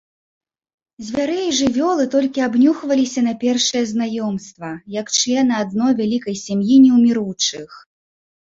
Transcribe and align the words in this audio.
Звяры 1.09 1.35
і 1.47 1.51
жывёлы 1.57 2.07
толькі 2.15 2.43
абнюхваліся 2.47 3.19
на 3.27 3.33
першае 3.43 3.83
знаёмства, 3.93 4.69
як 5.01 5.07
члены 5.19 5.53
адной 5.61 5.91
вялікай 6.01 6.35
сям'і 6.47 6.75
неўміручых. 6.89 7.69